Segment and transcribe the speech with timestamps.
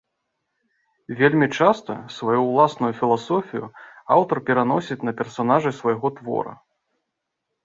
[1.19, 3.65] Вельмі часта сваю ўласную філасофію
[4.17, 6.53] аўтар пераносіць на персанажы свайго твора.